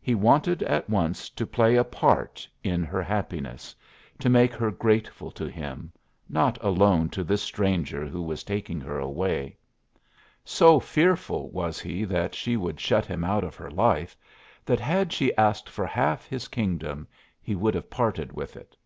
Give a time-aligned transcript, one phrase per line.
[0.00, 3.74] He wanted at once to play a part in her happiness,
[4.20, 5.90] to make her grateful to him,
[6.28, 9.56] not alone to this stranger who was taking her away.
[10.44, 14.16] So fearful was he that she would shut him out of her life
[14.64, 17.08] that had she asked for half his kingdom
[17.42, 18.76] he would have parted with it.